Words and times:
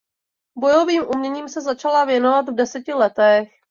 Bojovým 0.57 1.03
uměním 1.15 1.49
se 1.49 1.61
začala 1.61 2.05
věnovat 2.05 2.49
v 2.49 2.53
deseti 2.55 2.93
letech. 2.93 3.49